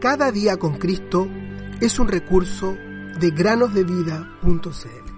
Cada 0.00 0.32
día 0.32 0.56
con 0.56 0.78
Cristo 0.78 1.28
es 1.78 1.98
un 1.98 2.08
recurso 2.08 2.74
de 3.20 3.30
granosdevida.cl. 3.32 5.10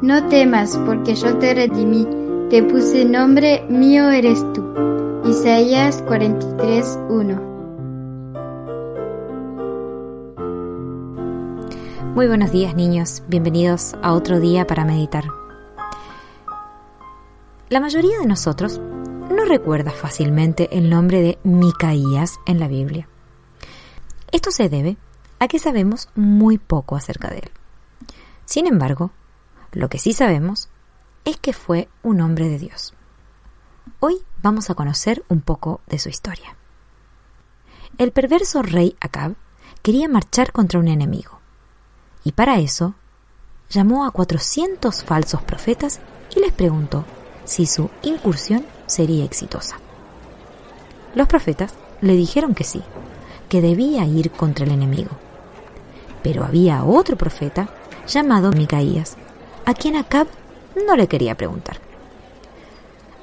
No 0.00 0.28
temas, 0.28 0.78
porque 0.86 1.16
yo 1.16 1.36
te 1.38 1.54
redimí, 1.54 2.06
te 2.50 2.62
puse 2.62 3.04
nombre, 3.04 3.66
mío 3.68 4.10
eres 4.10 4.40
tú. 4.52 4.62
Isaías 5.28 6.02
43, 6.02 7.00
1. 7.08 7.52
Muy 12.14 12.28
buenos 12.28 12.52
días 12.52 12.76
niños, 12.76 13.24
bienvenidos 13.26 13.96
a 14.02 14.12
otro 14.12 14.38
día 14.38 14.68
para 14.68 14.84
meditar. 14.84 15.41
La 17.72 17.80
mayoría 17.80 18.18
de 18.18 18.26
nosotros 18.26 18.78
no 18.78 19.46
recuerda 19.46 19.92
fácilmente 19.92 20.76
el 20.76 20.90
nombre 20.90 21.22
de 21.22 21.38
Micaías 21.42 22.38
en 22.44 22.60
la 22.60 22.68
Biblia. 22.68 23.08
Esto 24.30 24.50
se 24.50 24.68
debe 24.68 24.98
a 25.38 25.48
que 25.48 25.58
sabemos 25.58 26.10
muy 26.14 26.58
poco 26.58 26.96
acerca 26.96 27.30
de 27.30 27.38
él. 27.38 27.50
Sin 28.44 28.66
embargo, 28.66 29.10
lo 29.72 29.88
que 29.88 29.98
sí 29.98 30.12
sabemos 30.12 30.68
es 31.24 31.38
que 31.38 31.54
fue 31.54 31.88
un 32.02 32.20
hombre 32.20 32.50
de 32.50 32.58
Dios. 32.58 32.92
Hoy 34.00 34.22
vamos 34.42 34.68
a 34.68 34.74
conocer 34.74 35.24
un 35.30 35.40
poco 35.40 35.80
de 35.86 35.98
su 35.98 36.10
historia. 36.10 36.54
El 37.96 38.12
perverso 38.12 38.60
rey 38.60 38.98
Acab 39.00 39.34
quería 39.80 40.08
marchar 40.08 40.52
contra 40.52 40.78
un 40.78 40.88
enemigo 40.88 41.40
y 42.22 42.32
para 42.32 42.58
eso 42.58 42.96
llamó 43.70 44.04
a 44.04 44.10
400 44.10 45.04
falsos 45.04 45.40
profetas 45.40 46.00
y 46.36 46.40
les 46.40 46.52
preguntó 46.52 47.06
si 47.44 47.66
su 47.66 47.90
incursión 48.02 48.64
sería 48.86 49.24
exitosa. 49.24 49.76
Los 51.14 51.26
profetas 51.26 51.74
le 52.00 52.14
dijeron 52.14 52.54
que 52.54 52.64
sí, 52.64 52.82
que 53.48 53.60
debía 53.60 54.04
ir 54.06 54.30
contra 54.30 54.64
el 54.64 54.72
enemigo. 54.72 55.10
Pero 56.22 56.44
había 56.44 56.84
otro 56.84 57.16
profeta 57.16 57.68
llamado 58.06 58.50
Micaías, 58.52 59.16
a 59.66 59.74
quien 59.74 59.96
Acab 59.96 60.26
no 60.86 60.96
le 60.96 61.06
quería 61.06 61.36
preguntar. 61.36 61.78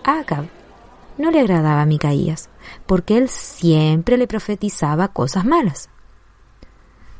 A 0.03 0.19
Acab 0.19 0.45
no 1.17 1.31
le 1.31 1.39
agradaba 1.39 1.81
a 1.81 1.85
Micaías, 1.85 2.49
porque 2.85 3.17
él 3.17 3.29
siempre 3.29 4.17
le 4.17 4.27
profetizaba 4.27 5.09
cosas 5.09 5.45
malas. 5.45 5.89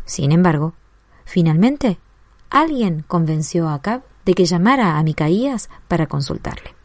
Sin 0.06 0.31
embargo, 0.31 0.73
finalmente, 1.25 2.00
alguien 2.50 3.03
convenció 3.08 3.67
a 3.67 3.75
Acab 3.75 4.03
de 4.25 4.34
que 4.34 4.45
llamara 4.45 4.97
a 4.97 5.03
Micaías 5.03 5.69
para 5.88 6.08
consultarle. 6.08 6.78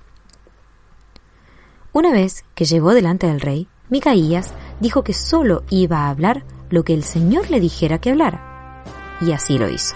Una 1.94 2.10
vez 2.10 2.44
que 2.56 2.64
llegó 2.64 2.92
delante 2.92 3.28
del 3.28 3.40
rey, 3.40 3.68
Micaías 3.88 4.52
dijo 4.80 5.04
que 5.04 5.14
solo 5.14 5.62
iba 5.70 5.98
a 5.98 6.10
hablar 6.10 6.44
lo 6.68 6.82
que 6.82 6.92
el 6.92 7.04
Señor 7.04 7.48
le 7.52 7.60
dijera 7.60 8.00
que 8.00 8.10
hablara. 8.10 8.82
Y 9.20 9.30
así 9.30 9.58
lo 9.58 9.68
hizo. 9.68 9.94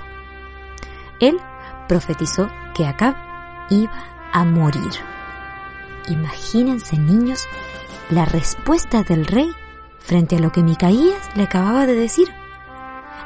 Él 1.19 1.41
profetizó 1.88 2.48
que 2.72 2.86
Acab 2.86 3.16
iba 3.70 3.91
a 4.32 4.44
morir. 4.44 4.92
Imagínense, 6.08 6.96
niños, 6.96 7.48
la 8.10 8.24
respuesta 8.26 9.02
del 9.02 9.26
rey 9.26 9.50
frente 9.98 10.36
a 10.36 10.38
lo 10.38 10.52
que 10.52 10.62
Micaías 10.62 11.34
le 11.34 11.42
acababa 11.42 11.84
de 11.84 11.94
decir. 11.94 12.28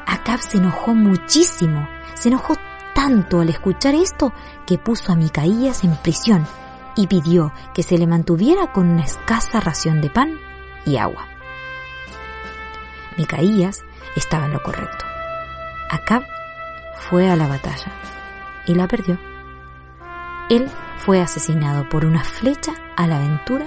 Acab 0.07 0.41
se 0.41 0.57
enojó 0.57 0.95
muchísimo, 0.95 1.87
se 2.15 2.29
enojó 2.29 2.55
tanto 2.95 3.41
al 3.41 3.49
escuchar 3.49 3.93
esto 3.93 4.33
que 4.65 4.79
puso 4.79 5.11
a 5.11 5.15
Micaías 5.15 5.83
en 5.83 5.95
prisión 5.97 6.47
y 6.95 7.07
pidió 7.07 7.53
que 7.73 7.83
se 7.83 7.97
le 7.97 8.07
mantuviera 8.07 8.71
con 8.71 8.89
una 8.89 9.03
escasa 9.03 9.59
ración 9.59 10.01
de 10.01 10.09
pan 10.09 10.39
y 10.85 10.97
agua. 10.97 11.27
Micaías 13.17 13.83
estaba 14.15 14.45
en 14.45 14.53
lo 14.53 14.63
correcto. 14.63 15.05
Acab 15.89 16.23
fue 16.97 17.29
a 17.29 17.35
la 17.35 17.47
batalla 17.47 17.91
y 18.65 18.75
la 18.75 18.87
perdió. 18.87 19.19
Él 20.49 20.69
fue 20.97 21.21
asesinado 21.21 21.87
por 21.89 22.05
una 22.05 22.23
flecha 22.23 22.73
a 22.95 23.07
la 23.07 23.17
aventura 23.17 23.65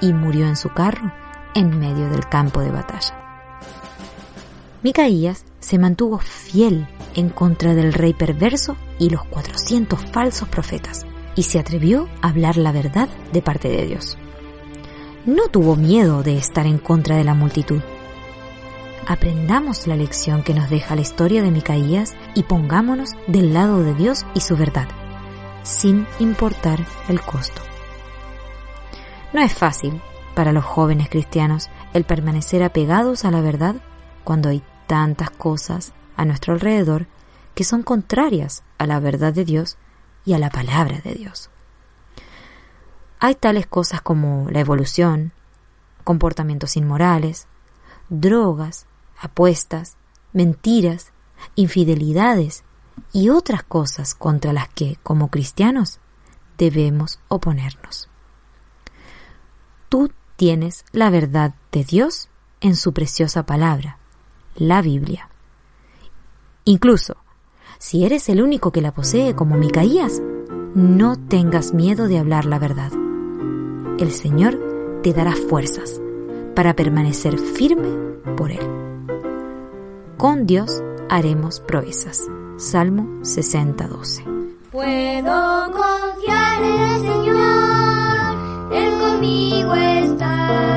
y 0.00 0.12
murió 0.12 0.46
en 0.46 0.56
su 0.56 0.70
carro 0.70 1.12
en 1.54 1.78
medio 1.78 2.08
del 2.08 2.28
campo 2.28 2.60
de 2.60 2.70
batalla. 2.70 3.18
Micaías 4.82 5.44
se 5.60 5.78
mantuvo 5.78 6.18
fiel 6.18 6.88
en 7.14 7.28
contra 7.28 7.74
del 7.74 7.92
rey 7.92 8.14
perverso 8.14 8.76
y 8.98 9.10
los 9.10 9.24
400 9.26 10.10
falsos 10.10 10.48
profetas 10.48 11.06
y 11.34 11.44
se 11.44 11.58
atrevió 11.58 12.08
a 12.20 12.28
hablar 12.28 12.56
la 12.56 12.72
verdad 12.72 13.08
de 13.32 13.42
parte 13.42 13.68
de 13.68 13.86
Dios. 13.86 14.18
No 15.24 15.48
tuvo 15.48 15.76
miedo 15.76 16.22
de 16.22 16.36
estar 16.36 16.66
en 16.66 16.78
contra 16.78 17.16
de 17.16 17.24
la 17.24 17.34
multitud. 17.34 17.80
Aprendamos 19.06 19.86
la 19.86 19.96
lección 19.96 20.42
que 20.42 20.54
nos 20.54 20.70
deja 20.70 20.94
la 20.94 21.00
historia 21.00 21.42
de 21.42 21.50
Micaías 21.50 22.14
y 22.34 22.44
pongámonos 22.44 23.10
del 23.26 23.52
lado 23.52 23.82
de 23.82 23.94
Dios 23.94 24.26
y 24.34 24.40
su 24.40 24.56
verdad, 24.56 24.88
sin 25.62 26.06
importar 26.18 26.84
el 27.08 27.20
costo. 27.20 27.62
No 29.32 29.40
es 29.40 29.52
fácil 29.54 30.00
para 30.34 30.52
los 30.52 30.64
jóvenes 30.64 31.08
cristianos 31.08 31.70
el 31.94 32.04
permanecer 32.04 32.62
apegados 32.62 33.24
a 33.24 33.30
la 33.30 33.40
verdad 33.40 33.76
cuando 34.24 34.48
hay 34.48 34.62
tantas 34.86 35.30
cosas 35.30 35.92
a 36.16 36.24
nuestro 36.24 36.54
alrededor 36.54 37.06
que 37.54 37.64
son 37.64 37.82
contrarias 37.82 38.62
a 38.78 38.86
la 38.86 39.00
verdad 39.00 39.32
de 39.32 39.44
Dios 39.44 39.78
y 40.24 40.34
a 40.34 40.38
la 40.38 40.50
palabra 40.50 40.98
de 41.00 41.14
Dios. 41.14 41.50
Hay 43.18 43.34
tales 43.34 43.66
cosas 43.66 44.02
como 44.02 44.48
la 44.50 44.60
evolución, 44.60 45.32
comportamientos 46.04 46.76
inmorales, 46.76 47.46
drogas, 48.08 48.86
apuestas, 49.20 49.96
mentiras, 50.32 51.12
infidelidades 51.54 52.64
y 53.12 53.28
otras 53.28 53.62
cosas 53.62 54.14
contra 54.14 54.52
las 54.52 54.68
que, 54.68 54.98
como 55.02 55.28
cristianos, 55.28 56.00
debemos 56.58 57.20
oponernos. 57.28 58.08
Tú 59.88 60.10
tienes 60.36 60.84
la 60.92 61.10
verdad 61.10 61.54
de 61.70 61.84
Dios 61.84 62.28
en 62.60 62.76
su 62.76 62.92
preciosa 62.92 63.44
palabra, 63.44 63.98
la 64.54 64.82
Biblia. 64.82 65.28
Incluso 66.64 67.16
si 67.82 68.04
eres 68.04 68.28
el 68.28 68.40
único 68.40 68.70
que 68.70 68.80
la 68.80 68.92
posee 68.92 69.34
como 69.34 69.56
Micaías, 69.56 70.22
no 70.72 71.16
tengas 71.16 71.74
miedo 71.74 72.06
de 72.06 72.16
hablar 72.16 72.44
la 72.44 72.60
verdad. 72.60 72.92
El 73.98 74.12
Señor 74.12 75.00
te 75.02 75.12
dará 75.12 75.32
fuerzas 75.32 76.00
para 76.54 76.76
permanecer 76.76 77.36
firme 77.40 77.88
por 78.36 78.52
Él. 78.52 78.64
Con 80.16 80.46
Dios 80.46 80.80
haremos 81.10 81.58
proezas. 81.58 82.30
Salmo 82.56 83.20
60:12. 83.22 84.22
Puedo 84.70 85.72
confiar 85.72 86.62
en 86.62 86.80
el 86.82 87.00
Señor, 87.00 88.72
Él 88.74 89.00
conmigo 89.00 89.74
está. 89.74 90.71